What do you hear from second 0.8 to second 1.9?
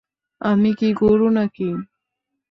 গরু নাকি!